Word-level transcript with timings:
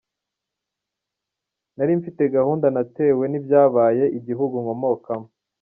Nari 1.75 1.93
mfite 1.99 2.19
agahinda 2.25 2.67
natewe 2.75 3.23
n’ibyabaye 3.27 4.05
igihugu 4.19 4.55
nkomokamo”. 4.63 5.27